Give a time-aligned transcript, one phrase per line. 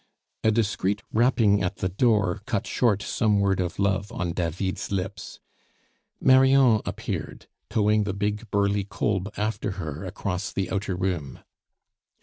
[0.43, 5.39] A discreet rapping at the door cut short some word of love on David's lips.
[6.19, 11.41] Marion appeared, towing the big, burly Kolb after her across the outer room.